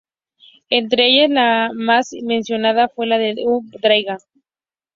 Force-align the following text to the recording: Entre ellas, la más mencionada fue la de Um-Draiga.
Entre 0.71 1.05
ellas, 1.09 1.29
la 1.29 1.69
más 1.75 2.09
mencionada 2.23 2.89
fue 2.89 3.05
la 3.05 3.19
de 3.19 3.35
Um-Draiga. 3.45 4.17